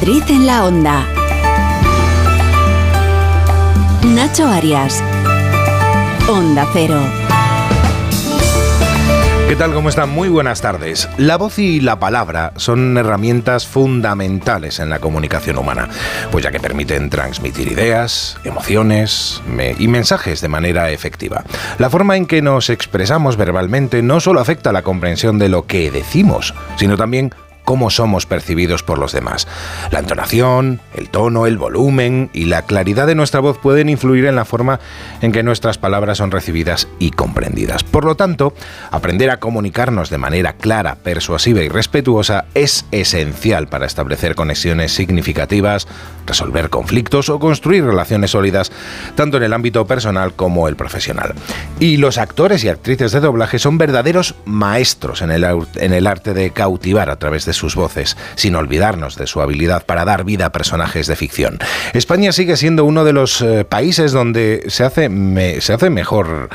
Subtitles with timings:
[0.00, 1.06] Madrid en la onda.
[4.02, 5.04] Nacho Arias.
[6.26, 6.98] Onda Cero.
[9.46, 9.74] ¿Qué tal?
[9.74, 10.08] ¿Cómo están?
[10.08, 11.06] Muy buenas tardes.
[11.18, 15.90] La voz y la palabra son herramientas fundamentales en la comunicación humana,
[16.30, 19.42] pues ya que permiten transmitir ideas, emociones
[19.78, 21.44] y mensajes de manera efectiva.
[21.78, 25.66] La forma en que nos expresamos verbalmente no solo afecta a la comprensión de lo
[25.66, 27.34] que decimos, sino también
[27.70, 29.46] cómo somos percibidos por los demás.
[29.92, 34.34] La entonación, el tono, el volumen y la claridad de nuestra voz pueden influir en
[34.34, 34.80] la forma
[35.20, 37.84] en que nuestras palabras son recibidas y comprendidas.
[37.84, 38.54] Por lo tanto,
[38.90, 45.86] aprender a comunicarnos de manera clara, persuasiva y respetuosa es esencial para establecer conexiones significativas,
[46.30, 48.70] resolver conflictos o construir relaciones sólidas
[49.16, 51.34] tanto en el ámbito personal como el profesional.
[51.80, 55.44] Y los actores y actrices de doblaje son verdaderos maestros en el,
[55.76, 59.84] en el arte de cautivar a través de sus voces, sin olvidarnos de su habilidad
[59.84, 61.58] para dar vida a personajes de ficción.
[61.94, 65.10] España sigue siendo uno de los eh, países donde se hace,
[65.60, 66.48] se hace mejor,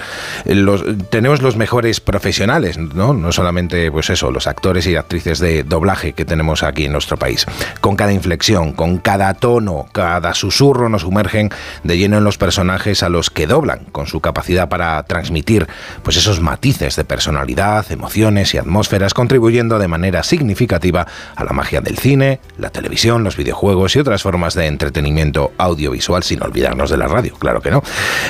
[0.45, 3.13] los, tenemos los mejores profesionales, ¿no?
[3.13, 7.17] No solamente, pues eso, los actores y actrices de doblaje que tenemos aquí en nuestro
[7.17, 7.45] país.
[7.81, 11.49] Con cada inflexión, con cada tono, cada susurro nos sumergen
[11.83, 15.67] de lleno en los personajes a los que doblan, con su capacidad para transmitir
[16.03, 21.81] pues esos matices de personalidad, emociones y atmósferas, contribuyendo de manera significativa a la magia
[21.81, 26.97] del cine, la televisión, los videojuegos y otras formas de entretenimiento audiovisual, sin olvidarnos de
[26.97, 27.83] la radio, claro que no.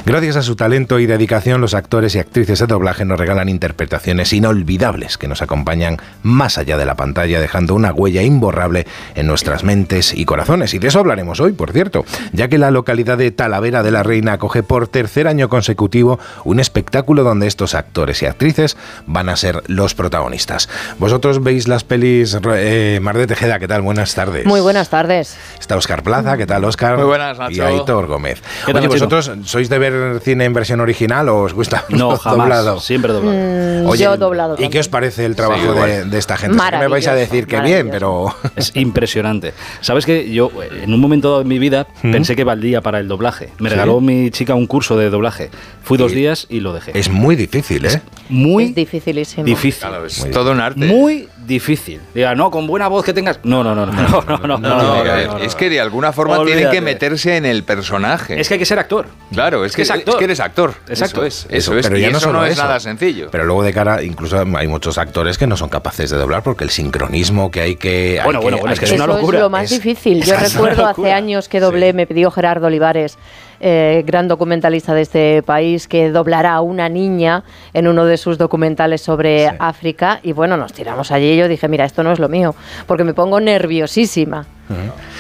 [0.06, 4.34] Gracias a su talento y dedicación, los actores y actrices de doblaje nos regalan interpretaciones
[4.34, 9.64] inolvidables que nos acompañan más allá de la pantalla, dejando una huella imborrable en nuestras
[9.64, 10.74] mentes y corazones.
[10.74, 14.04] Y de eso hablaremos hoy, por cierto, ya que la localidad de Talavera de la
[14.04, 19.36] Reina acoge por tercer año consecutivo un espectáculo donde estos actores y actrices van a
[19.36, 20.70] ser los protagonistas.
[21.00, 23.82] Vosotros veis las pelis eh, Mar Tejeda, ¿qué tal?
[23.82, 24.46] Buenas tardes.
[24.46, 25.38] Muy buenas tardes.
[25.60, 26.98] Está Oscar Plaza, ¿qué tal, Oscar?
[26.98, 27.54] Muy buenas, Nacho.
[27.54, 28.42] Y Aitor Gómez.
[28.68, 32.80] Oye, ¿vosotros sois de ver cine en versión original o os gusta no, jamás, doblado?
[32.80, 33.38] siempre doblado.
[33.38, 34.56] Mm, yo doblado.
[34.60, 36.58] ¿Y qué os parece el trabajo de, esta gente?
[36.80, 38.36] me vais a decir que bien, pero...
[38.56, 39.54] Es impresionante.
[39.82, 42.12] ¿Sabes que Yo, en un momento dado de mi vida, ¿Mm?
[42.12, 43.50] pensé que valdría para el doblaje.
[43.60, 45.50] Me regaló mi chica un curso de doblaje.
[45.84, 46.98] Fui dos días y lo dejé.
[46.98, 48.02] Es muy difícil, ¿eh?
[48.30, 49.46] muy es dificilísimo.
[49.46, 49.88] Difícil.
[50.06, 50.86] es todo un arte.
[50.86, 52.02] Muy difícil.
[52.14, 53.40] Diga, no, con buena voz que tengas.
[53.44, 55.38] No, no, no, no, no, no.
[55.38, 58.40] es que de alguna forma tienen que meterse en el personaje.
[58.40, 59.08] Es que hay que ser actor.
[59.32, 60.16] Claro, es que, es, actor.
[60.16, 60.74] es que eres actor.
[60.88, 61.26] Exacto.
[61.26, 61.48] Eso es.
[61.50, 61.88] Eso, es.
[61.88, 63.30] Pero ya no, no es nada sencillo.
[63.32, 66.64] Pero luego de cara, incluso hay muchos actores que no son capaces de doblar porque
[66.64, 68.20] el sincronismo que hay que.
[68.24, 69.38] Bueno, bueno, bueno, es que es una locura.
[69.38, 70.24] es lo más difícil.
[70.24, 73.18] Yo recuerdo hace años que doblé, me pidió Gerardo Olivares
[73.60, 78.38] eh, gran documentalista de este país, que doblará a una niña en uno de sus
[78.38, 80.20] documentales sobre África.
[80.24, 82.54] Y bueno, nos tiramos allí y yo dije, mira, esto no es lo mío,
[82.86, 84.46] porque me pongo nerviosísima.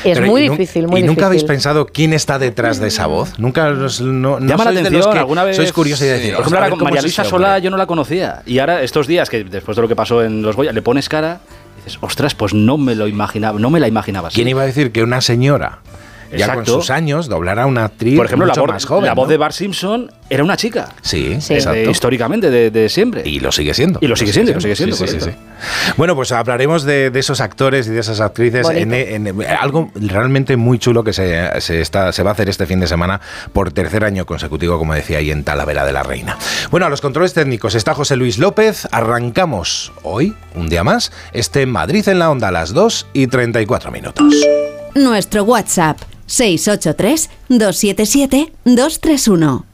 [0.04, 3.38] Es muy difícil, muy ¿Y nunca habéis pensado quién está detrás de esa voz?
[3.38, 5.56] Nunca os, no, Llama la atención, alguna vez.
[5.56, 8.42] Sois curiosos y decir, por ejemplo, María Luisa Sola yo no la conocía.
[8.46, 11.08] Y ahora, estos días, que después de lo que pasó en Los Goya, le pones
[11.08, 11.42] cara
[12.02, 15.04] ostras, pues no me lo imaginaba, no me la imaginaba ¿Quién iba a decir que
[15.04, 15.80] una señora
[16.32, 19.06] ya con sus años doblar a una actriz Por ejemplo, mucho la, más joven.
[19.06, 20.90] La voz de Bart Simpson era una chica.
[21.02, 21.54] Sí, Sí.
[21.56, 21.90] exacto.
[21.90, 23.22] históricamente, de, de siempre.
[23.26, 24.00] y lo sigue siendo.
[24.02, 25.40] Y lo sigue siendo, lo sigue siendo, Sí, sí, sí, correcto.
[25.42, 25.94] sí.
[25.98, 29.42] Bueno, pues hablaremos de, de esos actores y de esas actrices en, Bonito.
[29.44, 32.80] en- algo realmente muy chulo que se, se está, se va a hacer este fin
[32.80, 33.22] de semana
[33.54, 36.38] por tercer año consecutivo, como decía ahí en Talavera de la Reina.
[36.72, 38.88] Bueno, a los controles técnicos está José Luis López.
[38.92, 43.92] Arrancamos hoy, un día más, este Madrid en la onda a las 2 y 34
[43.92, 44.34] minutos.
[44.96, 49.66] Nuestro WhatsApp 683 277 231.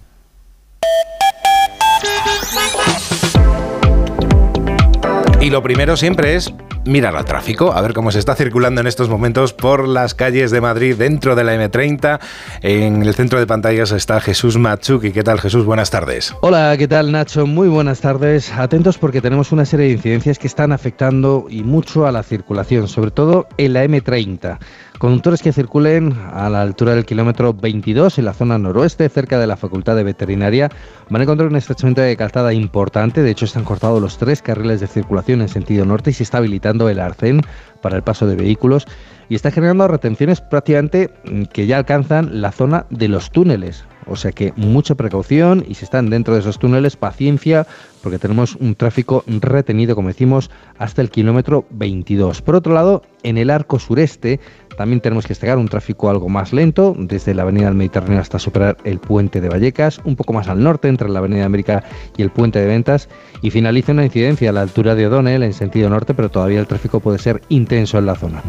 [5.42, 6.54] Y lo primero siempre es
[6.86, 10.52] mirar al tráfico, a ver cómo se está circulando en estos momentos por las calles
[10.52, 12.20] de Madrid dentro de la M30.
[12.62, 15.12] En el centro de pantallas está Jesús Machuki.
[15.12, 15.66] ¿Qué tal Jesús?
[15.66, 16.34] Buenas tardes.
[16.42, 17.48] Hola, ¿qué tal Nacho?
[17.48, 18.52] Muy buenas tardes.
[18.54, 22.88] Atentos porque tenemos una serie de incidencias que están afectando y mucho a la circulación,
[22.88, 24.60] sobre todo en la M30.
[25.02, 29.48] Conductores que circulen a la altura del kilómetro 22 en la zona noroeste, cerca de
[29.48, 30.70] la Facultad de Veterinaria,
[31.10, 33.24] van a encontrar un estrechamiento de calzada importante.
[33.24, 36.38] De hecho, están cortados los tres carriles de circulación en sentido norte y se está
[36.38, 37.42] habilitando el arcén
[37.82, 38.86] para el paso de vehículos
[39.32, 43.86] y está generando retenciones prácticamente mm, que ya alcanzan la zona de los túneles.
[44.06, 47.66] O sea que mucha precaución y si están dentro de esos túneles, paciencia,
[48.04, 52.42] porque tenemos un tráfico retenido, como decimos, hasta el kilómetro 22.
[52.42, 54.42] Por otro lado, en el arco sureste
[54.78, 58.40] también tenemos que destacar un tráfico algo más lento, desde la Avenida del Mediterráneo hasta
[58.40, 61.84] superar el puente de Vallecas, un poco más al norte, entre la Avenida de América
[62.18, 63.10] y el puente de Ventas,
[63.42, 66.68] y finaliza una incidencia a la altura de O'Donnell en sentido norte, pero todavía el
[66.68, 68.42] tráfico puede ser intenso en la zona.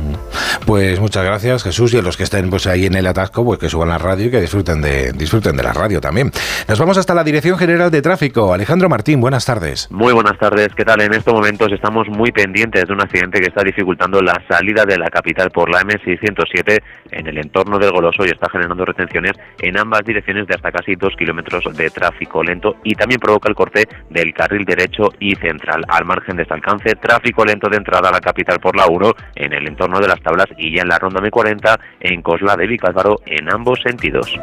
[0.64, 3.44] Pues Pues muchas gracias, Jesús, y a los que estén pues ahí en el atasco,
[3.44, 6.30] pues que suban la radio y que disfruten de, disfruten de la radio también.
[6.66, 8.54] Nos vamos hasta la Dirección General de Tráfico.
[8.54, 9.90] Alejandro Martín, buenas tardes.
[9.90, 11.02] Muy buenas tardes, ¿qué tal?
[11.02, 14.96] En estos momentos estamos muy pendientes de un accidente que está dificultando la salida de
[14.96, 19.76] la capital por la M607 en el entorno del Goloso y está generando retenciones en
[19.76, 23.86] ambas direcciones de hasta casi dos kilómetros de tráfico lento y también provoca el corte
[24.08, 25.84] del carril derecho y central.
[25.88, 29.12] Al margen de este alcance, tráfico lento de entrada a la capital por la 1
[29.34, 33.20] en el entorno de las tablas ya en la ronda M40 en Cosla de Vicálvaro
[33.26, 34.38] en ambos sentidos.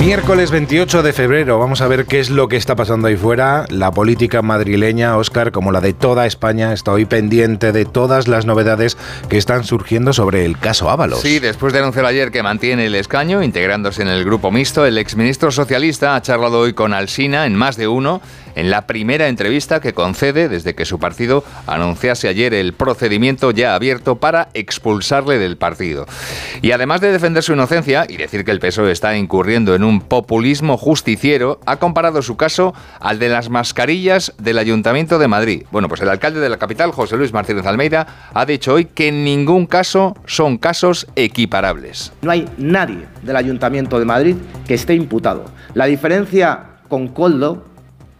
[0.00, 3.66] Miércoles 28 de febrero, vamos a ver qué es lo que está pasando ahí fuera.
[3.68, 8.46] La política madrileña, Óscar, como la de toda España, está hoy pendiente de todas las
[8.46, 8.96] novedades
[9.28, 11.20] que están surgiendo sobre el caso Ábalos.
[11.20, 14.96] Sí, después de anunciar ayer que mantiene el escaño, integrándose en el grupo mixto, el
[14.96, 18.22] exministro socialista ha charlado hoy con Alsina en más de uno
[18.54, 23.74] en la primera entrevista que concede desde que su partido anunciase ayer el procedimiento ya
[23.74, 26.06] abierto para expulsarle del partido.
[26.62, 30.00] Y además de defender su inocencia y decir que el PSOE está incurriendo en un
[30.00, 35.64] populismo justiciero, ha comparado su caso al de las mascarillas del Ayuntamiento de Madrid.
[35.70, 39.08] Bueno, pues el alcalde de la capital, José Luis Martínez Almeida, ha dicho hoy que
[39.08, 42.12] en ningún caso son casos equiparables.
[42.22, 44.36] No hay nadie del Ayuntamiento de Madrid
[44.66, 45.44] que esté imputado.
[45.74, 47.69] La diferencia con Coldo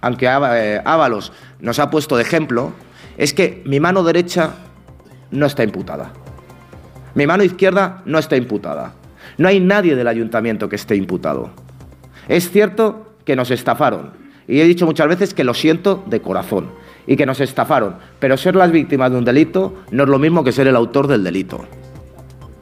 [0.00, 2.72] aunque eh, Ábalos nos ha puesto de ejemplo,
[3.16, 4.54] es que mi mano derecha
[5.30, 6.12] no está imputada.
[7.14, 8.94] Mi mano izquierda no está imputada.
[9.36, 11.50] No hay nadie del ayuntamiento que esté imputado.
[12.28, 14.12] Es cierto que nos estafaron.
[14.46, 16.70] Y he dicho muchas veces que lo siento de corazón.
[17.06, 17.96] Y que nos estafaron.
[18.18, 21.06] Pero ser las víctimas de un delito no es lo mismo que ser el autor
[21.08, 21.66] del delito.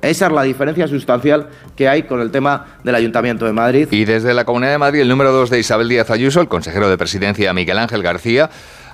[0.00, 3.88] Esa es la diferencia sustancial que hay con el tema del Ayuntamiento de Madrid.
[3.90, 6.88] Y desde la Comunidad de Madrid, el número 2 de Isabel Díaz Ayuso, el consejero
[6.88, 8.48] de presidencia Miguel Ángel García,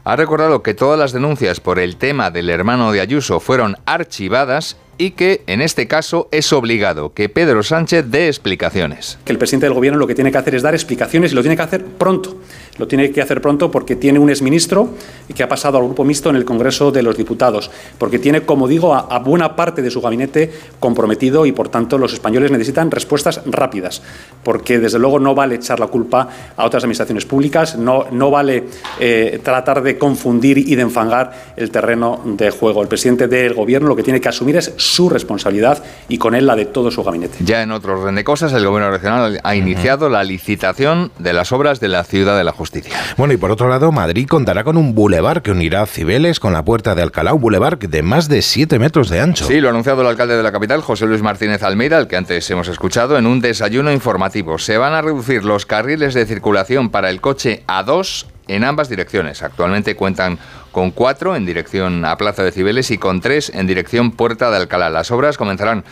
[0.05, 4.77] ha recordado que todas las denuncias por el tema del hermano de Ayuso fueron archivadas
[4.99, 9.19] y que en este caso es obligado que Pedro Sánchez dé explicaciones.
[9.25, 11.43] Que el presidente del gobierno lo que tiene que hacer es dar explicaciones y lo
[11.43, 12.37] tiene que hacer pronto.
[12.79, 14.91] Lo tiene que hacer pronto porque tiene un exministro
[15.35, 18.67] que ha pasado al grupo mixto en el Congreso de los Diputados, porque tiene, como
[18.67, 23.43] digo, a, buena parte de su gabinete comprometido y por tanto los españoles necesitan respuestas
[23.47, 24.02] rápidas,
[24.43, 28.64] porque desde luego no vale echar la culpa a otras administraciones públicas, no, no vale
[28.99, 32.82] eh, tratar de confundir y de enfangar el terreno de juego.
[32.82, 36.47] El presidente del gobierno lo que tiene que asumir es su responsabilidad y con él
[36.47, 37.39] la de todo su gabinete.
[37.41, 41.53] Ya en otro orden de cosas, el Gobierno regional ha iniciado la licitación de las
[41.53, 42.93] obras de la Ciudad de la Justicia.
[43.17, 46.65] Bueno, y por otro lado, Madrid contará con un bulevar que unirá Cibeles con la
[46.65, 49.47] Puerta de Alcalá, un bulevar de más de 7 metros de ancho.
[49.47, 52.17] Sí, lo ha anunciado el alcalde de la capital, José Luis Martínez Almeida, el que
[52.17, 54.59] antes hemos escuchado, en un desayuno informativo.
[54.59, 58.88] Se van a reducir los carriles de circulación para el coche a dos en ambas
[58.88, 59.43] direcciones.
[59.43, 60.38] Actualmente cuentan
[60.73, 64.56] con cuatro en dirección a Plaza de Cibeles y con tres en dirección Puerta de
[64.56, 64.91] Alcalá.
[64.91, 65.85] Las obras comenzarán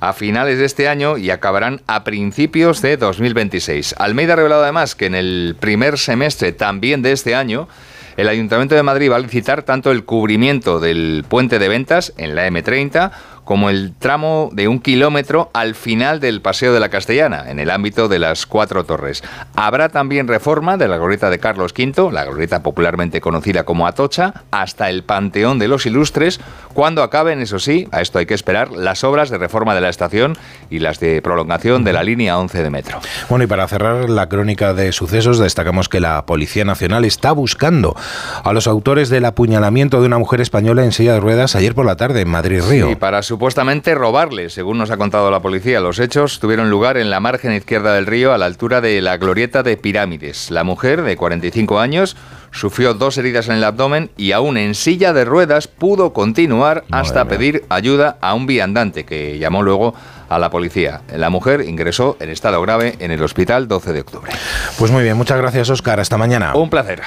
[0.00, 3.94] a finales de este año y acabarán a principios de 2026.
[3.98, 7.68] Almeida ha revelado además que en el primer semestre también de este año
[8.16, 12.34] el Ayuntamiento de Madrid va a licitar tanto el cubrimiento del puente de ventas en
[12.34, 13.12] la M30
[13.46, 17.70] como el tramo de un kilómetro al final del Paseo de la Castellana, en el
[17.70, 19.22] ámbito de las Cuatro Torres.
[19.54, 24.42] Habrá también reforma de la glorieta de Carlos V, la glorieta popularmente conocida como Atocha,
[24.50, 26.40] hasta el Panteón de los Ilustres,
[26.74, 29.90] cuando acaben, eso sí, a esto hay que esperar, las obras de reforma de la
[29.90, 30.36] estación
[30.68, 32.98] y las de prolongación de la línea 11 de metro.
[33.28, 37.96] Bueno, y para cerrar la crónica de sucesos, destacamos que la Policía Nacional está buscando
[38.42, 41.86] a los autores del apuñalamiento de una mujer española en silla de ruedas ayer por
[41.86, 42.90] la tarde en Madrid-Río.
[42.90, 45.78] Y para su supuestamente robarle, según nos ha contado la policía.
[45.80, 49.18] Los hechos tuvieron lugar en la margen izquierda del río, a la altura de la
[49.18, 50.50] glorieta de Pirámides.
[50.50, 52.16] La mujer, de 45 años,
[52.50, 57.26] sufrió dos heridas en el abdomen y aún en silla de ruedas pudo continuar hasta
[57.26, 59.92] pedir ayuda a un viandante que llamó luego
[60.30, 61.02] a la policía.
[61.14, 64.32] La mujer ingresó en estado grave en el hospital 12 de octubre.
[64.78, 66.54] Pues muy bien, muchas gracias Oscar, hasta mañana.
[66.54, 67.02] Un placer.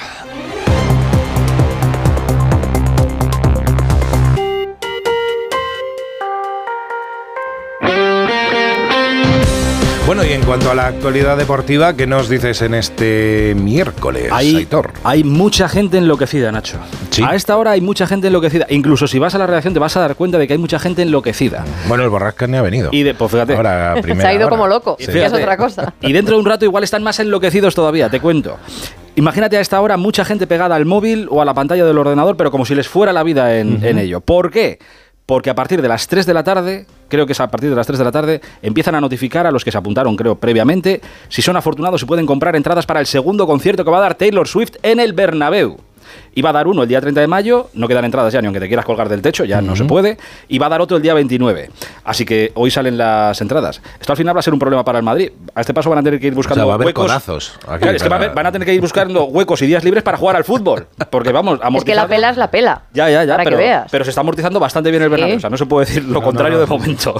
[10.10, 14.66] Bueno, y en cuanto a la actualidad deportiva, ¿qué nos dices en este miércoles, hay,
[15.04, 16.78] Hay mucha gente enloquecida, Nacho.
[17.24, 18.66] A esta hora hay mucha gente enloquecida.
[18.70, 20.80] Incluso si vas a la redacción te vas a dar cuenta de que hay mucha
[20.80, 21.64] gente enloquecida.
[21.86, 22.88] Bueno, el Borrasca ni ha venido.
[22.90, 23.54] Y de, pues fíjate.
[24.20, 25.94] Se ha ido como loco, es otra cosa.
[26.00, 28.58] Y dentro de un rato igual están más enloquecidos todavía, te cuento.
[29.14, 32.36] Imagínate a esta hora mucha gente pegada al móvil o a la pantalla del ordenador,
[32.36, 34.20] pero como si les fuera la vida en, en ello.
[34.20, 34.80] ¿Por qué?
[35.30, 37.76] Porque a partir de las 3 de la tarde, creo que es a partir de
[37.76, 41.00] las 3 de la tarde, empiezan a notificar a los que se apuntaron, creo, previamente,
[41.28, 44.16] si son afortunados se pueden comprar entradas para el segundo concierto que va a dar
[44.16, 45.76] Taylor Swift en el Bernabéu.
[46.34, 48.60] Iba a dar uno el día 30 de mayo, no quedan entradas ya, ni aunque
[48.60, 50.16] te quieras colgar del techo, ya no se puede.
[50.48, 51.70] Y va a dar otro el día 29.
[52.04, 53.82] Así que hoy salen las entradas.
[54.00, 55.32] Esto al final va a ser un problema para el Madrid.
[55.54, 57.06] A este paso van a tener que ir buscando O sea, va a haber huecos.
[57.06, 59.24] codazos aquí Claro, es que va a para- haber- van a tener que ir buscando
[59.24, 60.86] huecos y días libres para jugar al fútbol.
[61.10, 62.82] Porque vamos, Es que la amortizando- pela es la pela.
[62.92, 63.32] ya, ya, ya.
[63.32, 63.88] Para pero, que veas.
[63.90, 65.36] pero se está amortizando bastante bien el Bernabéu.
[65.36, 67.14] O sea, no se puede decir lo contrario de momento.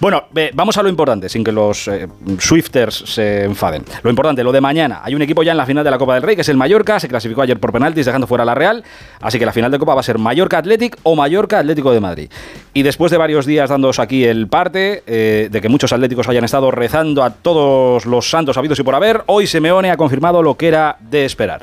[0.00, 2.06] Bueno, vamos a lo importante, sin que los eh,
[2.38, 3.84] Swifters se enfaden.
[4.02, 5.00] Lo importante, lo de mañana.
[5.02, 6.56] Hay un equipo ya en la final de la Copa del Rey, que es el
[6.56, 7.00] Mallorca.
[7.00, 8.84] Se clasificó ayer por penaltis, dejando fuera la Real.
[9.20, 12.00] Así que la final de Copa va a ser Mallorca Athletic o Mallorca Atlético de
[12.00, 12.30] Madrid.
[12.72, 16.44] Y después de varios días dándoos aquí el parte, eh, de que muchos atléticos hayan
[16.44, 20.56] estado rezando a todos los santos habidos y por haber, hoy Simeone ha confirmado lo
[20.56, 21.62] que era de esperar.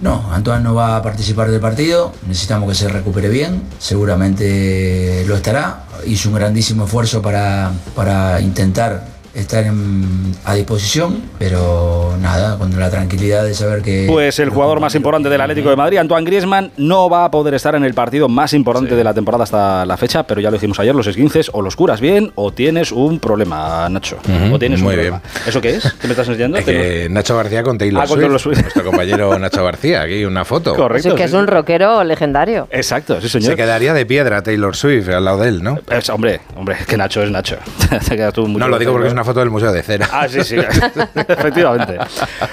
[0.00, 5.34] No, Antoine no va a participar del partido, necesitamos que se recupere bien, seguramente lo
[5.34, 12.78] estará, hizo un grandísimo esfuerzo para, para intentar estar en- a disposición, pero nada, con
[12.78, 14.06] la tranquilidad de saber que...
[14.08, 17.54] Pues el jugador más importante del Atlético de Madrid, Antoine Griezmann, no va a poder
[17.54, 20.56] estar en el partido más importante de la temporada hasta la fecha, pero ya lo
[20.56, 24.18] dijimos ayer, los esguinces o los curas bien o tienes un problema, Nacho.
[24.52, 25.22] O tienes un muy problema.
[25.46, 25.92] ¿Eso qué es?
[26.00, 26.58] ¿Qué me estás enseñando?
[26.58, 28.60] Es que Nacho García con Taylor Ah, con Swift, Taylor Swift.
[28.62, 30.74] nuestro compañero Nacho García, aquí una foto.
[30.74, 31.08] Correcto.
[31.08, 32.68] Eso que es un rockero legendario.
[32.70, 33.50] Exacto, sí, señor.
[33.50, 35.78] Se quedaría de piedra Taylor Swift al lado de él, ¿no?
[35.90, 37.56] Es- hombre, hombre, es que Nacho es Nacho.
[38.08, 40.08] Te quedas tú mucho No, lo digo porque es una foto del Museo de Cera.
[40.12, 40.56] Ah, sí, sí,
[41.28, 41.98] efectivamente.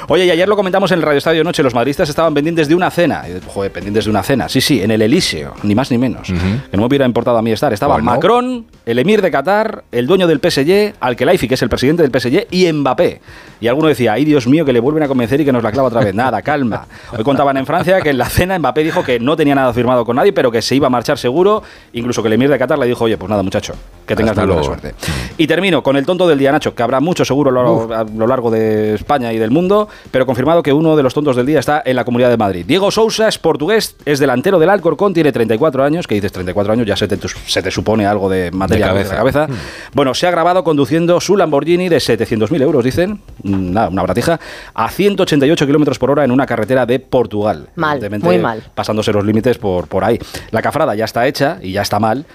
[0.08, 2.75] Oye, y ayer lo comentamos en el Radio Estadio Noche, los madridistas estaban pendientes de
[2.75, 3.24] una cena.
[3.48, 4.50] Joder, pendientes de una cena.
[4.50, 6.27] Sí, sí, en el Elíseo, ni más ni menos.
[6.27, 7.74] Que no me hubiera importado a mí estar.
[7.74, 8.12] Estaba Bueno.
[8.12, 12.12] Macron, el emir de Qatar, el dueño del PSG, Al-Khelaifi, que es el presidente del
[12.12, 13.22] PSG, y Mbappé.
[13.62, 15.72] Y alguno decía, ay Dios mío, que le vuelven a convencer y que nos la
[15.72, 16.13] clava otra vez.
[16.13, 16.86] Nada, calma.
[17.17, 20.05] Hoy contaban en Francia que en la cena Mbappé dijo que no tenía nada firmado
[20.05, 21.63] con nadie, pero que se iba a marchar seguro.
[21.94, 23.74] Incluso que el emir de Qatar le dijo, oye, pues nada, muchacho,
[24.05, 24.82] que tengas Hasta muy buena luego.
[24.82, 24.96] suerte.
[25.38, 28.03] Y termino con el tonto del día, Nacho, que habrá mucho seguro a lo, a
[28.03, 31.45] lo largo de España y del mundo, pero confirmado que uno de los tontos del
[31.45, 32.65] día está en la Comunidad de Madrid.
[32.67, 36.88] Diego Sousa es portugués, es delantero del Alcorcón, tiene 34 años, que dices 34 años,
[36.88, 39.45] ya se te, se te supone algo de materia De de la cabeza.
[39.47, 39.62] cabeza.
[39.93, 44.39] Bueno, se ha grabado conduciendo su Lamborghini de 700.000 euros, dicen, nada, una bratija,
[44.74, 47.67] a 188 kilómetros por hora en una carretera de Portugal.
[47.75, 48.63] Mal, muy mal.
[48.74, 50.17] Pasándose los límites por, por ahí.
[50.51, 52.25] La cafrada ya está hecha y ya está mal,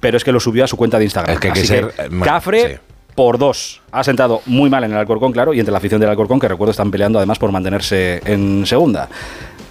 [0.00, 1.34] pero es que lo subió a su cuenta de Instagram.
[1.34, 2.91] Es que hay que Así ser, eh, ma- Cafre sí.
[3.14, 3.80] Por dos.
[3.90, 6.48] Ha sentado muy mal en el Alcorcón, claro, y entre la afición del Alcorcón, que
[6.48, 9.08] recuerdo están peleando además por mantenerse en segunda.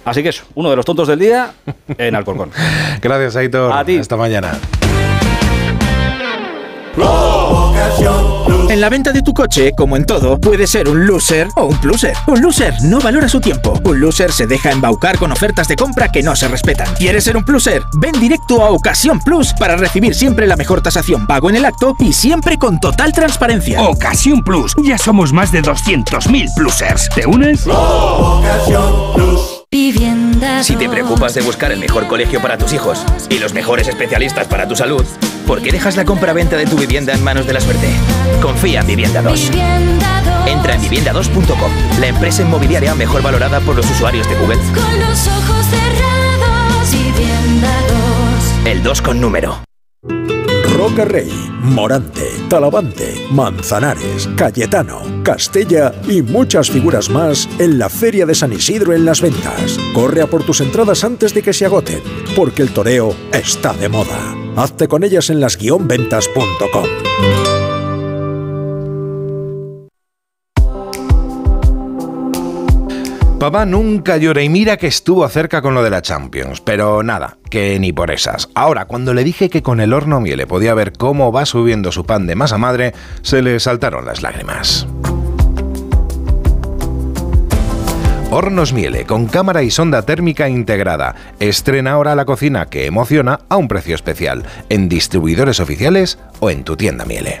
[0.04, 1.52] Así que eso, uno de los tontos del día
[1.98, 2.50] en Alcorcón.
[3.00, 3.72] Gracias, Aitor.
[3.72, 3.98] A ti.
[3.98, 4.52] Hasta mañana.
[8.72, 11.76] En la venta de tu coche, como en todo, puede ser un loser o un
[11.76, 12.14] pluser.
[12.26, 13.78] Un loser no valora su tiempo.
[13.84, 16.88] Un loser se deja embaucar con ofertas de compra que no se respetan.
[16.94, 17.82] ¿Quieres ser un pluser?
[18.00, 21.94] Ven directo a Ocasión Plus para recibir siempre la mejor tasación pago en el acto
[21.98, 23.82] y siempre con total transparencia.
[23.82, 24.74] Ocasión Plus.
[24.82, 27.10] Ya somos más de 200.000 plusers.
[27.14, 27.66] ¿Te unes?
[30.62, 34.46] Si te preocupas de buscar el mejor colegio para tus hijos y los mejores especialistas
[34.46, 35.04] para tu salud,
[35.46, 37.88] ¿por qué dejas la compra-venta de tu vivienda en manos de la suerte?
[38.40, 39.50] Confía en Vivienda 2.
[40.46, 41.70] Entra en vivienda2.com,
[42.00, 44.58] la empresa inmobiliaria mejor valorada por los usuarios de Google.
[44.74, 47.70] Con los ojos cerrados, vivienda
[48.64, 48.66] 2.
[48.66, 49.62] El 2 con número.
[50.76, 51.30] Roca Rey,
[51.60, 58.92] Morante, Talavante, Manzanares, Cayetano, Castella y muchas figuras más en la Feria de San Isidro
[58.92, 59.78] en las ventas.
[59.94, 62.02] Corre a por tus entradas antes de que se agoten,
[62.34, 64.41] porque el toreo está de moda.
[64.56, 66.84] Hazte con ellas en las-ventas.com.
[73.42, 77.38] Papá nunca llora y mira que estuvo cerca con lo de la Champions, pero nada,
[77.50, 78.48] que ni por esas.
[78.54, 82.06] Ahora, cuando le dije que con el horno miele podía ver cómo va subiendo su
[82.06, 84.86] pan de masa madre, se le saltaron las lágrimas.
[88.34, 91.14] Hornos Miele, con cámara y sonda térmica integrada.
[91.38, 96.64] Estrena ahora la cocina que emociona a un precio especial, en distribuidores oficiales o en
[96.64, 97.40] tu tienda Miele.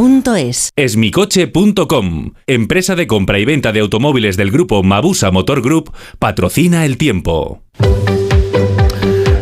[0.75, 6.97] Esmicoche.com, empresa de compra y venta de automóviles del grupo Mabusa Motor Group, patrocina el
[6.97, 7.61] tiempo.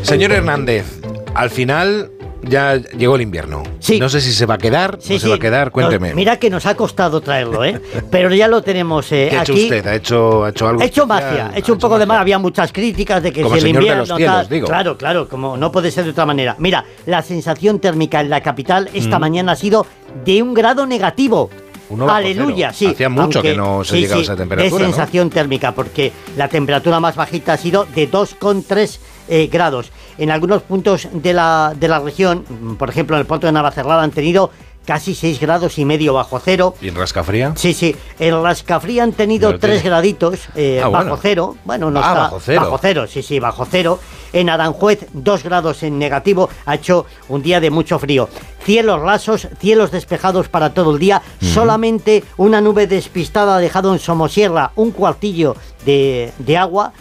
[0.02, 1.00] Señor Hernández,
[1.34, 2.12] al final
[2.44, 3.64] ya llegó el invierno.
[3.80, 4.00] Sí.
[4.00, 5.30] No sé si se va a quedar, Sí, no se sí.
[5.30, 6.14] va a quedar, cuénteme.
[6.14, 7.80] Mira que nos ha costado traerlo, ¿eh?
[8.12, 9.64] Pero ya lo tenemos eh, ¿Qué ha hecho aquí.
[9.64, 9.88] usted?
[9.88, 10.82] ¿Ha hecho, ha hecho algo?
[10.82, 12.18] He hecho magia, he hecho un poco de mal.
[12.20, 14.06] Había muchas críticas de que Como si el señor de invierno.
[14.06, 14.68] los cielos, tal- digo.
[14.68, 16.56] Claro, claro, como no puede ser de otra manera.
[16.60, 19.22] Mira, la sensación térmica en la capital esta Mm.
[19.22, 19.86] mañana ha sido
[20.26, 21.50] de un grado negativo.
[22.08, 22.86] Aleluya, sí.
[22.86, 24.80] Hacía mucho que no se llegaba a esa temperatura, Es ¿no?
[24.94, 29.00] sensación térmica, porque la temperatura más bajita ha sido de 2,3
[29.30, 29.92] eh, grados.
[30.18, 33.54] En algunos puntos de la, de la región, mm, por ejemplo en el puerto de
[33.54, 34.52] Navacerrada, han tenido
[34.86, 36.74] casi 6 grados y medio bajo cero.
[36.82, 37.54] ¿Y en Rascafría?
[37.56, 37.96] Sí, sí.
[38.18, 39.90] En Rascafría han tenido Lo 3 tiene.
[39.90, 41.20] graditos eh, Ah, bajo bueno.
[41.22, 41.56] cero.
[41.64, 42.20] Bueno, no Ah, está.
[42.22, 42.62] bajo cero.
[42.62, 44.00] Bajo cero, sí, sí, bajo cero.
[44.34, 46.50] En Aranjuez, 2 grados en negativo.
[46.66, 48.30] Ha hecho un día de mucho frío.
[48.64, 51.22] Cielos rasos, cielos despejados para todo el día.
[51.40, 55.56] Solamente una nube despistada ha dejado en Somosierra un cuartillo
[55.86, 56.94] de, de agua.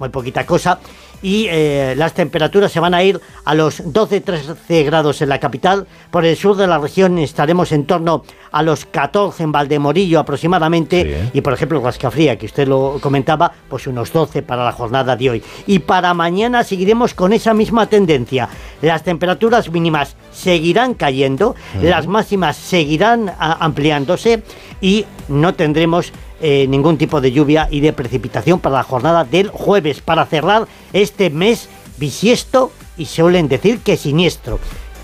[0.00, 0.78] Muy poquita cosa.
[1.22, 5.86] Y eh, las temperaturas se van a ir a los 12-13 grados en la capital.
[6.10, 8.22] Por el sur de la región estaremos en torno
[8.52, 11.30] a los 14 en Valdemorillo aproximadamente.
[11.32, 15.30] Y por ejemplo, Rascafría, que usted lo comentaba, pues unos 12 para la jornada de
[15.30, 15.42] hoy.
[15.66, 18.48] Y para mañana seguiremos con esa misma tendencia.
[18.80, 24.42] Las temperaturas mínimas seguirán cayendo, las máximas seguirán a- ampliándose
[24.80, 29.48] y no tendremos eh, ningún tipo de lluvia y de precipitación para la jornada del
[29.48, 31.68] jueves, para cerrar este mes
[31.98, 34.58] bisiesto y suelen decir que siniestro.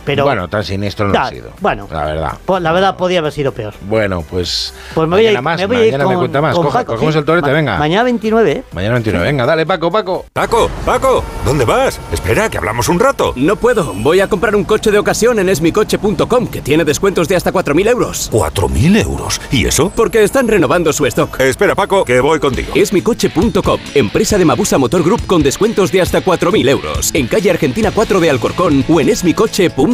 [0.04, 1.50] Pero bueno, tan siniestro no Da- ha sido.
[1.60, 1.88] bueno.
[1.90, 2.32] la verdad.
[2.44, 3.74] po- la verdad podía haber sido peor.
[3.88, 4.74] Bueno, pues.
[4.94, 6.40] Pues me voy a mañana ir, más, me voy a ir mañana me con- cuenta
[6.40, 6.54] más.
[6.54, 7.18] con Coge- Paco, cogemos sí.
[7.18, 7.78] el torete, Ma- venga.
[7.78, 8.64] Mañana 29, ¿eh?
[8.72, 9.24] Mañana 29.
[9.26, 10.26] Venga, dale, Paco, Paco.
[10.32, 11.98] Paco, Paco, ¿dónde vas?
[12.12, 13.32] Espera, que hablamos un rato.
[13.36, 13.92] No puedo.
[13.94, 17.88] Voy a comprar un coche de ocasión en esmicoche.com, que tiene descuentos de hasta 4.000
[17.88, 18.30] euros.
[18.32, 19.40] ¿4.000 euros?
[19.50, 19.90] ¿Y eso?
[19.94, 21.40] Porque están renovando su stock.
[21.40, 22.72] Espera, Paco, que voy contigo.
[22.74, 27.10] Esmicoche.com, empresa de Mabusa Motor Group con descuentos de hasta 4.000 euros.
[27.14, 29.93] En calle Argentina 4 de Alcorcón o en esmicoche.com.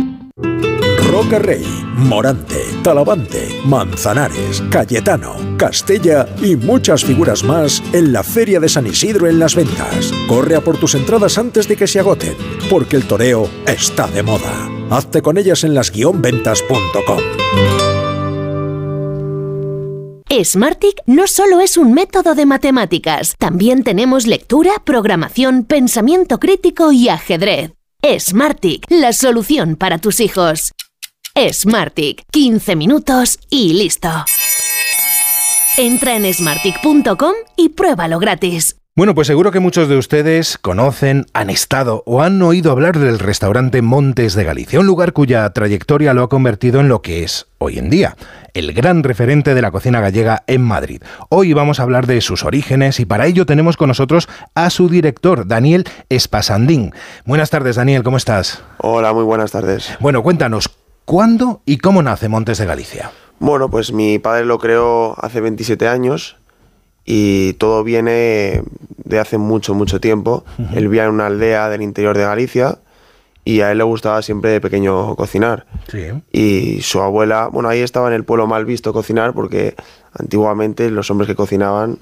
[1.21, 1.63] Roca Rey,
[1.97, 9.27] Morante, Talavante, Manzanares, Cayetano, Castella y muchas figuras más en la Feria de San Isidro
[9.27, 10.11] en las ventas.
[10.27, 12.35] Corre a por tus entradas antes de que se agoten,
[12.71, 14.67] porque el toreo está de moda.
[14.89, 17.19] Hazte con ellas en las-ventas.com.
[20.43, 27.09] Smartic no solo es un método de matemáticas, también tenemos lectura, programación, pensamiento crítico y
[27.09, 27.73] ajedrez.
[28.17, 30.71] Smartic, la solución para tus hijos.
[31.35, 34.09] Smartic, 15 minutos y listo.
[35.77, 38.75] Entra en smartic.com y pruébalo gratis.
[38.93, 43.19] Bueno, pues seguro que muchos de ustedes conocen, han estado o han oído hablar del
[43.19, 47.47] restaurante Montes de Galicia, un lugar cuya trayectoria lo ha convertido en lo que es
[47.57, 48.17] hoy en día,
[48.53, 51.01] el gran referente de la cocina gallega en Madrid.
[51.29, 54.89] Hoy vamos a hablar de sus orígenes y para ello tenemos con nosotros a su
[54.89, 56.93] director, Daniel Espasandín.
[57.23, 58.61] Buenas tardes, Daniel, ¿cómo estás?
[58.77, 59.95] Hola, muy buenas tardes.
[60.01, 60.69] Bueno, cuéntanos,
[61.05, 63.11] ¿cuándo y cómo nace Montes de Galicia?
[63.39, 66.37] Bueno, pues mi padre lo creó hace 27 años
[67.05, 68.61] y todo viene
[69.03, 70.45] de hace mucho, mucho tiempo.
[70.73, 72.77] Él vivía en una aldea del interior de Galicia
[73.43, 75.65] y a él le gustaba siempre de pequeño cocinar.
[75.89, 76.07] Sí.
[76.31, 79.75] Y su abuela, bueno, ahí estaba en el pueblo mal visto cocinar porque
[80.13, 81.97] antiguamente los hombres que cocinaban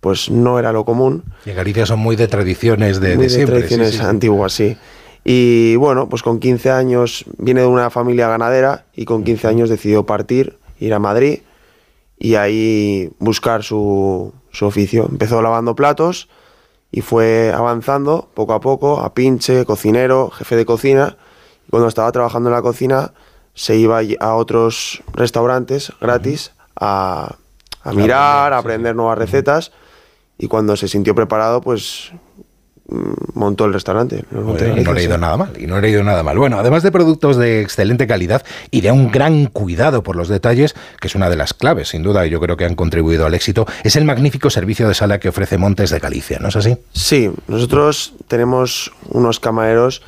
[0.00, 1.24] pues no era lo común.
[1.44, 3.56] Y en Galicia son muy de tradiciones de, Muy de siempre.
[3.56, 4.02] tradiciones sí, sí.
[4.04, 4.76] antiguas, sí.
[5.24, 9.68] Y bueno, pues con 15 años viene de una familia ganadera y con 15 años
[9.68, 11.40] decidió partir, ir a Madrid
[12.18, 15.06] y ahí buscar su, su oficio.
[15.10, 16.28] Empezó lavando platos
[16.90, 21.16] y fue avanzando poco a poco a pinche, cocinero, jefe de cocina.
[21.66, 23.12] Y cuando estaba trabajando en la cocina
[23.54, 27.36] se iba a otros restaurantes gratis a,
[27.82, 29.72] a mirar, a aprender nuevas recetas.
[30.38, 32.12] Y cuando se sintió preparado pues
[33.34, 34.24] montó el restaurante.
[34.30, 36.38] Bueno, no Galicia, ido nada mal, y no le ha ido nada mal.
[36.38, 40.74] Bueno, además de productos de excelente calidad y de un gran cuidado por los detalles,
[41.00, 43.34] que es una de las claves, sin duda, y yo creo que han contribuido al
[43.34, 46.76] éxito, es el magnífico servicio de sala que ofrece Montes de Galicia, ¿no es así?
[46.92, 50.02] Sí, nosotros tenemos unos camareros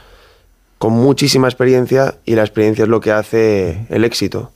[0.79, 4.51] con muchísima experiencia y la experiencia es lo que hace el éxito.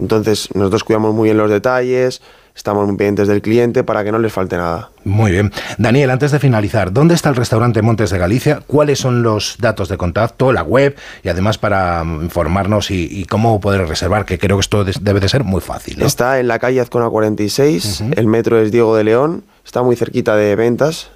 [0.00, 2.20] Entonces, nosotros cuidamos muy bien los detalles,
[2.54, 4.90] estamos muy pendientes del cliente para que no les falte nada.
[5.04, 5.52] Muy bien.
[5.78, 8.62] Daniel, antes de finalizar, ¿dónde está el restaurante Montes de Galicia?
[8.66, 13.24] ¿Cuáles son los datos de contacto, la web y además para mm, informarnos y, y
[13.24, 14.24] cómo poder reservar?
[14.24, 15.98] Que creo que esto debe de ser muy fácil.
[15.98, 16.06] ¿no?
[16.06, 20.36] Está en la calle Azcona 46, el metro es Diego de León, está muy cerquita
[20.36, 21.10] de ventas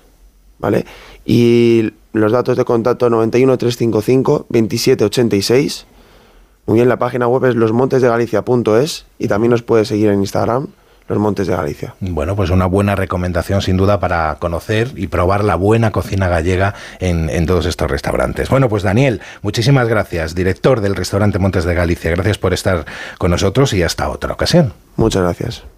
[0.59, 0.85] ¿vale?
[1.25, 5.87] Y los datos de contacto 91 355 2786.
[6.67, 10.69] Muy bien, la página web es losmontesdegalicia.es y también nos puede seguir en Instagram,
[11.09, 11.95] Los Montes de Galicia.
[12.01, 16.75] Bueno, pues una buena recomendación sin duda para conocer y probar la buena cocina gallega
[17.01, 18.49] en, en todos estos restaurantes.
[18.51, 22.11] Bueno, pues Daniel, muchísimas gracias, director del restaurante Montes de Galicia.
[22.11, 22.85] Gracias por estar
[23.19, 24.73] con nosotros y hasta otra ocasión.
[24.97, 25.78] Muchas gracias.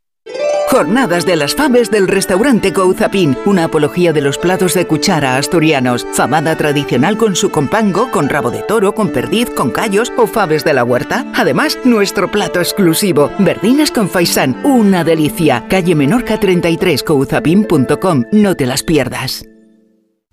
[0.71, 6.07] Jornadas de las Faves del restaurante Couzapin, una apología de los platos de cuchara asturianos,
[6.13, 10.63] famada tradicional con su compango, con rabo de toro, con perdiz, con callos o faves
[10.63, 11.25] de la huerta.
[11.35, 15.65] Además, nuestro plato exclusivo, verdinas con faisán, una delicia.
[15.67, 19.50] Calle Menorca 33, couzapin.com, no te las pierdas.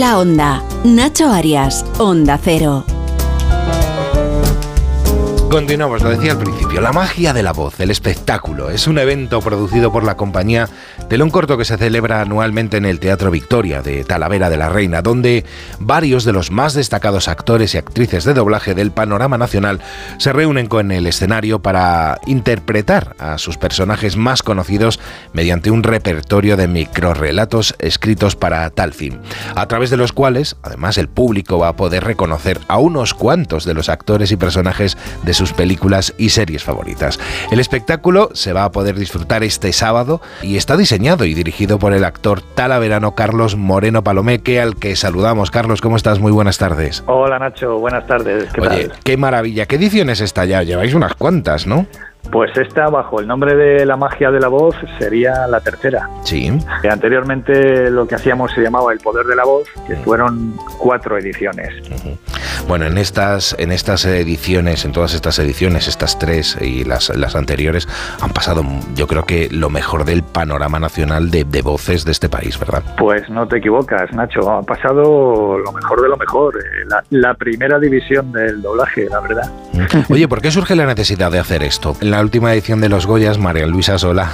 [0.00, 0.62] La onda.
[0.82, 2.89] Nacho Arias, Onda Cero.
[5.50, 9.40] Continuamos, lo decía al principio, la magia de la voz, el espectáculo, es un evento
[9.40, 10.68] producido por la compañía
[11.08, 15.02] Telón Corto que se celebra anualmente en el Teatro Victoria de Talavera de la Reina,
[15.02, 15.44] donde
[15.80, 19.80] varios de los más destacados actores y actrices de doblaje del panorama nacional
[20.18, 25.00] se reúnen con el escenario para interpretar a sus personajes más conocidos
[25.32, 29.18] mediante un repertorio de microrelatos escritos para tal fin,
[29.56, 33.64] a través de los cuales, además, el público va a poder reconocer a unos cuantos
[33.64, 37.18] de los actores y personajes de sus películas y series favoritas.
[37.50, 41.94] El espectáculo se va a poder disfrutar este sábado y está diseñado y dirigido por
[41.94, 45.50] el actor talaverano Carlos Moreno Palomeque, al que saludamos.
[45.50, 46.18] Carlos, ¿cómo estás?
[46.20, 47.02] Muy buenas tardes.
[47.06, 48.52] Hola Nacho, buenas tardes.
[48.52, 48.98] ¿Qué Oye, tal?
[49.02, 49.64] qué maravilla.
[49.64, 50.62] ¿Qué edición es esta ya?
[50.62, 51.86] Lleváis unas cuantas, ¿no?
[52.32, 56.08] Pues esta, bajo el nombre de La magia de la voz, sería la tercera.
[56.22, 56.52] Sí.
[56.82, 61.18] Que anteriormente lo que hacíamos se llamaba El poder de la voz, que fueron cuatro
[61.18, 61.68] ediciones.
[62.68, 67.34] Bueno, en estas, en estas ediciones, en todas estas ediciones, estas tres y las, las
[67.34, 67.88] anteriores,
[68.20, 68.62] han pasado,
[68.94, 72.82] yo creo que lo mejor del panorama nacional de, de voces de este país, ¿verdad?
[72.98, 74.48] Pues no te equivocas, Nacho.
[74.50, 76.56] Ha pasado lo mejor de lo mejor.
[76.58, 79.50] eh, La, la primera división del doblaje, la verdad.
[80.10, 81.96] Oye, ¿por qué surge la necesidad de hacer esto?
[82.10, 84.32] En la última edición de Los Goyas, María Luisa Sola,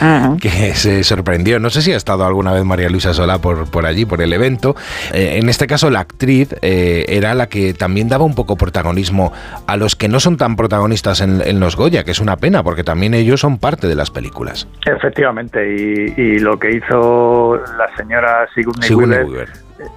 [0.40, 3.86] que se sorprendió, no sé si ha estado alguna vez María Luisa Sola por, por
[3.86, 4.74] allí, por el evento.
[5.14, 9.32] Eh, en este caso, la actriz eh, era la que también daba un poco protagonismo
[9.68, 12.64] a los que no son tan protagonistas en, en Los Goya, que es una pena,
[12.64, 14.66] porque también ellos son parte de las películas.
[14.84, 19.48] Efectivamente, y, y lo que hizo la señora Sigourney, Sigourney Weaver Weaver.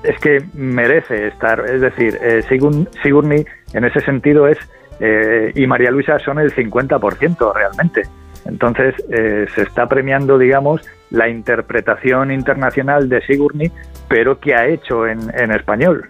[0.03, 4.59] es que merece estar, es decir, eh, Sigour- Sigourney en ese sentido es,
[4.99, 8.03] eh, y María Luisa son el 50% realmente.
[8.45, 13.71] Entonces eh, se está premiando, digamos, la interpretación internacional de Sigourney,
[14.07, 16.09] pero que ha hecho en, en español.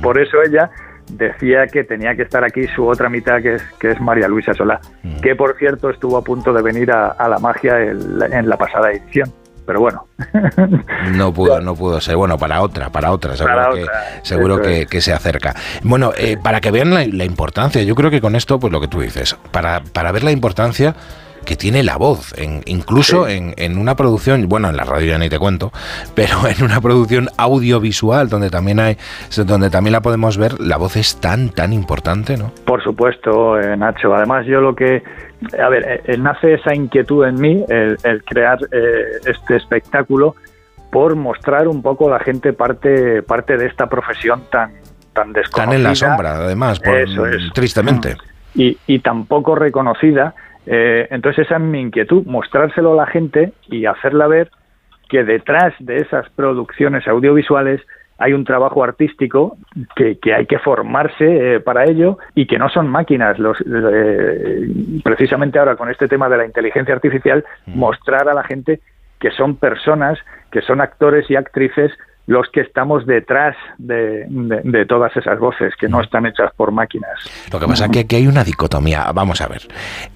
[0.00, 0.70] Por eso ella
[1.12, 4.54] decía que tenía que estar aquí su otra mitad, que es, que es María Luisa
[4.54, 4.80] Solá,
[5.20, 8.56] que por cierto estuvo a punto de venir a, a la magia el- en la
[8.56, 9.28] pasada edición.
[9.66, 10.06] Pero bueno,
[11.12, 12.16] No pudo, no pudo ser.
[12.16, 15.54] Bueno, para otra, para otra, seguro, Para que, otra, seguro que, que se acerca.
[15.82, 18.80] Bueno, eh, para que vean la, la importancia, yo creo que con esto, pues lo
[18.80, 20.94] que tú dices, para, para ver la importancia
[21.44, 25.18] que tiene la voz, en, incluso en, en una producción, bueno, en la radio ya
[25.18, 25.72] ni te cuento,
[26.14, 28.96] pero en una producción audiovisual donde también hay,
[29.44, 32.50] donde también la podemos ver, la voz es tan, tan importante, ¿no?
[32.64, 34.14] Por supuesto, eh, Nacho.
[34.14, 35.02] Además, yo lo que...
[35.58, 40.34] A ver, eh, eh, nace esa inquietud en mí, el, el crear eh, este espectáculo,
[40.90, 44.70] por mostrar un poco a la gente parte, parte de esta profesión tan,
[45.12, 45.64] tan desconocida.
[45.66, 47.52] Tan en la sombra, además, por- Eso es.
[47.52, 48.16] tristemente.
[48.54, 50.34] Y, y tan poco reconocida.
[50.66, 54.50] Eh, entonces esa es mi inquietud, mostrárselo a la gente y hacerla ver
[55.08, 57.82] que detrás de esas producciones audiovisuales
[58.24, 59.58] hay un trabajo artístico
[59.94, 63.38] que, que hay que formarse eh, para ello y que no son máquinas.
[63.38, 64.66] Los, eh,
[65.04, 68.80] precisamente ahora con este tema de la inteligencia artificial, mostrar a la gente
[69.20, 70.18] que son personas,
[70.50, 71.92] que son actores y actrices
[72.26, 77.12] los que estamos detrás de, de, todas esas voces, que no están hechas por máquinas.
[77.52, 79.12] Lo que pasa es que aquí hay una dicotomía.
[79.12, 79.60] Vamos a ver.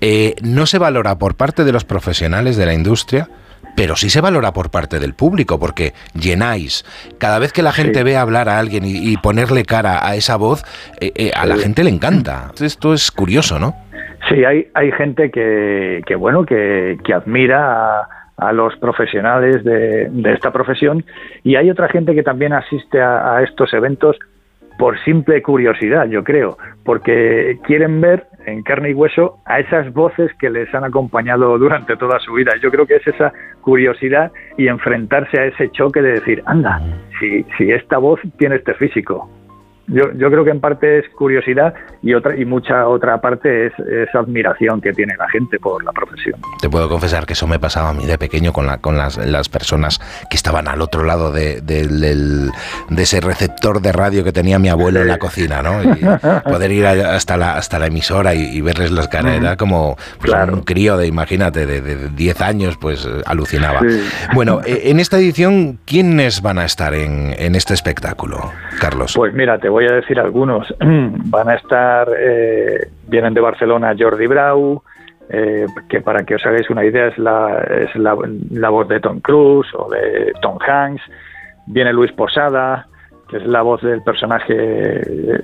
[0.00, 3.28] Eh, no se valora por parte de los profesionales de la industria
[3.76, 6.84] pero sí se valora por parte del público, porque llenáis.
[7.18, 10.64] Cada vez que la gente ve hablar a alguien y, ponerle cara a esa voz,
[11.00, 12.52] eh, eh, a la gente le encanta.
[12.60, 13.74] Esto es curioso, ¿no?
[14.28, 20.08] Sí, hay, hay gente que, que bueno, que, que admira a a los profesionales de,
[20.32, 21.04] esta profesión
[21.42, 24.16] y hay otra gente que también asiste a, estos eventos
[24.78, 30.30] por simple curiosidad, yo creo, porque quieren ver en carne y hueso a esas voces
[30.38, 32.52] que les han acompañado durante toda su vida.
[32.62, 36.80] Yo creo que es esa curiosidad y enfrentarse a ese choque de decir, anda,
[37.18, 39.28] si, si esta voz tiene este físico,
[39.88, 43.72] yo, yo creo que en parte es curiosidad y otra y mucha otra parte es,
[43.78, 46.40] esa admiración que tiene la gente por la profesión.
[46.60, 49.16] Te puedo confesar que eso me pasaba a mí de pequeño con, la, con las,
[49.16, 49.98] las personas
[50.30, 52.50] que estaban al otro lado de, de,
[52.96, 55.82] ese receptor de radio que tenía mi abuelo en la cocina, ¿no?
[55.82, 56.04] Y
[56.44, 60.62] poder ir hasta la, hasta la emisora y, verles las caras, era como pues, un
[60.62, 63.80] crío de, imagínate, de, 10 años, pues alucinaba.
[64.34, 69.14] Bueno, e, en esta edición, ¿quiénes van a estar en, en este espectáculo, Carlos?
[69.16, 70.74] Pues mira, te voy a decir algunos.
[70.80, 74.82] Van a estar, eh, vienen de Barcelona Jordi Brau,
[75.28, 79.20] eh, que para que os hagáis una idea es, la, es la, voz de Tom
[79.20, 81.02] Cruise o de Tom Hanks.
[81.66, 82.86] Viene Luis Posada,
[83.28, 84.54] que es la voz del personaje,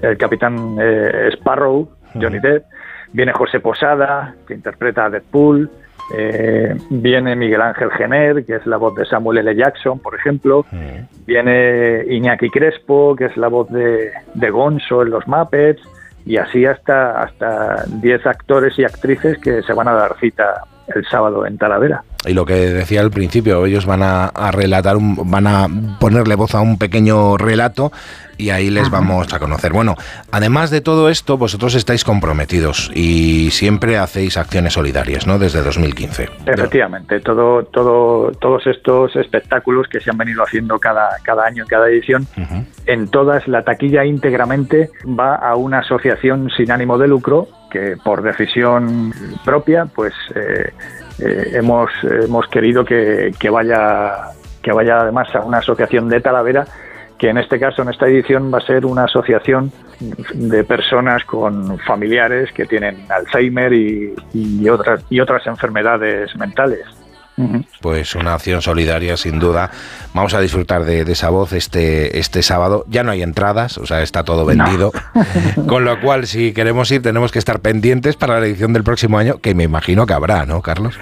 [0.01, 2.64] el capitán eh, Sparrow, Johnny Depp.
[3.12, 5.70] Viene José Posada, que interpreta a Deadpool.
[6.12, 9.54] Eh, viene Miguel Ángel Gener, que es la voz de Samuel L.
[9.54, 10.66] Jackson, por ejemplo.
[11.26, 15.82] Viene Iñaki Crespo, que es la voz de, de Gonzo en los Muppets.
[16.26, 20.64] Y así hasta hasta 10 actores y actrices que se van a dar cita
[20.94, 22.02] el sábado en Talavera.
[22.26, 25.68] Y lo que decía al principio, ellos van a, relatar, un, van a
[26.00, 27.92] ponerle voz a un pequeño relato
[28.37, 29.72] y ahí les vamos a conocer.
[29.72, 29.94] Bueno,
[30.30, 35.38] además de todo esto, vosotros estáis comprometidos y siempre hacéis acciones solidarias, ¿no?
[35.38, 36.28] Desde 2015.
[36.46, 41.88] Efectivamente, todo, todo, todos estos espectáculos que se han venido haciendo cada, cada año, cada
[41.88, 42.26] edición,
[42.87, 48.22] en todas la taquilla íntegramente va a una asociación sin ánimo de lucro que por
[48.22, 49.12] decisión
[49.44, 50.72] propia, pues eh,
[51.18, 54.31] eh, hemos, hemos querido que, que, vaya,
[54.62, 56.66] que vaya además a una asociación de Talavera,
[57.18, 59.72] que en este caso, en esta edición, va a ser una asociación
[60.35, 66.85] de personas con familiares que tienen Alzheimer y, y otras, y otras enfermedades mentales.
[67.81, 69.70] Pues una acción solidaria, sin duda.
[70.14, 72.85] Vamos a disfrutar de, esa voz este, este sábado.
[72.88, 74.92] Ya no hay entradas, o sea, está todo vendido.
[75.66, 79.18] Con lo cual, si queremos ir, tenemos que estar pendientes para la edición del próximo
[79.18, 80.99] año, que me imagino que habrá, ¿no, Carlos?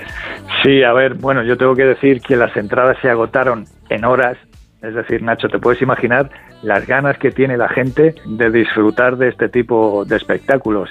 [0.62, 4.38] Sí, a ver, bueno, yo tengo que decir que las entradas se agotaron en horas.
[4.82, 6.30] Es decir, Nacho, te puedes imaginar
[6.62, 10.90] las ganas que tiene la gente de disfrutar de este tipo de espectáculos.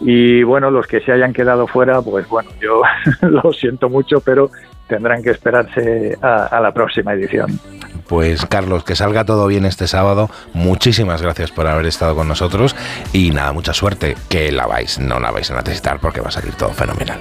[0.00, 2.82] Y bueno, los que se hayan quedado fuera, pues bueno, yo
[3.28, 4.50] lo siento mucho, pero
[4.88, 7.58] tendrán que esperarse a, la próxima edición.
[8.08, 10.28] Pues Carlos, que salga todo bien este sábado.
[10.52, 12.76] Muchísimas gracias por haber estado con nosotros
[13.12, 14.14] y nada, mucha suerte.
[14.28, 17.18] Que la vais, no la vais a necesitar porque va a salir todo fenomenal.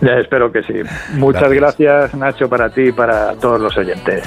[0.00, 0.74] Ya, espero que sí.
[1.14, 2.14] Muchas gracias.
[2.14, 4.24] Nacho, para ti y para todos los oyentes.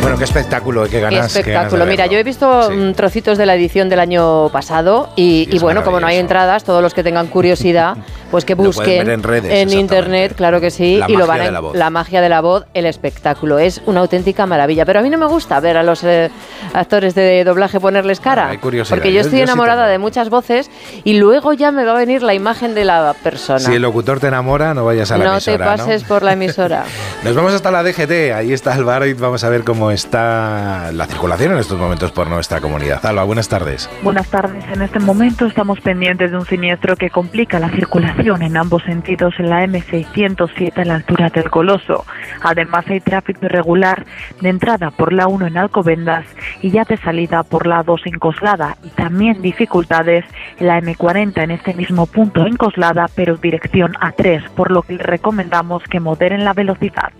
[0.00, 1.32] Bueno, qué espectáculo, qué ganas.
[1.32, 1.86] Qué espectáculo.
[1.86, 6.00] Mira, yo he visto mm, trocitos de la edición del año pasado y, bueno, como
[6.00, 7.96] no hay entradas, todos los que tengan curiosidad,
[8.34, 12.20] pues que busquen en, internet, claro que sí, y lo van a, la, la, magia
[12.20, 13.60] de la voz, el espectáculo.
[13.60, 14.84] Es una auténtica maravilla.
[14.84, 16.32] Pero a mí no me gusta ver a los eh,
[16.72, 18.50] actores de doblaje ponerles cara.
[18.60, 20.68] porque yo estoy enamorada de muchas voces
[21.04, 23.60] y luego ya me va a venir la imagen de la persona.
[23.60, 25.58] Si el locutor te enamora, no vayas a la emisora.
[25.58, 26.82] No te pases por la emisora.
[27.22, 31.06] Nos vamos hasta la DGT, ahí está Álvaro y vamos a ver cómo está la
[31.06, 33.06] circulación en estos momentos por nuestra comunidad.
[33.06, 33.88] Alba, buenas tardes.
[34.02, 34.64] Buenas tardes.
[34.72, 39.34] En este momento estamos pendientes de un siniestro que complica la circulación en ambos sentidos
[39.38, 42.06] en la M607 a la altura del Coloso.
[42.42, 44.06] Además hay tráfico irregular
[44.40, 46.24] de entrada por la 1 en Alcobendas
[46.62, 50.24] y ya de salida por la 2 en Coslada y también dificultades
[50.58, 54.96] en la M40 en este mismo punto en Coslada pero dirección A3 por lo que
[54.96, 57.12] recomendamos que moderen la velocidad.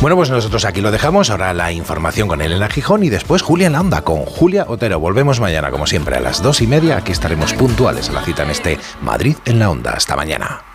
[0.00, 1.28] Bueno, pues nosotros aquí lo dejamos.
[1.28, 4.98] Ahora la información con Elena Gijón y después Julia en la onda con Julia Otero.
[4.98, 6.96] Volvemos mañana, como siempre, a las dos y media.
[6.96, 9.92] Aquí estaremos puntuales a la cita en este Madrid en la onda.
[9.92, 10.69] Hasta mañana.